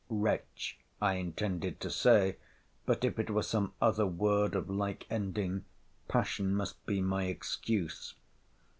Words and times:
Wretch! 0.09 0.79
I 0.99 1.13
intended 1.17 1.79
to 1.81 1.91
say; 1.91 2.37
but 2.87 3.05
if 3.05 3.19
it 3.19 3.29
were 3.29 3.43
some 3.43 3.73
other 3.79 4.07
word 4.07 4.55
of 4.55 4.67
like 4.67 5.05
ending, 5.11 5.63
passion 6.07 6.55
must 6.55 6.83
be 6.87 7.01
my 7.03 7.25
excuse. 7.25 8.15